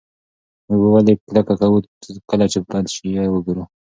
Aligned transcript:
موږ 0.69 0.81
ولې 0.93 1.13
کرکه 1.27 1.53
کوو 1.61 1.77
کله 2.29 2.45
چې 2.51 2.57
بد 2.69 2.85
شی 2.93 3.09
وګورو؟ 3.33 3.63